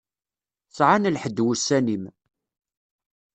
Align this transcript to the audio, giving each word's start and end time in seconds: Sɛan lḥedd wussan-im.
Sɛan 0.75 1.11
lḥedd 1.15 1.37
wussan-im. 1.45 2.03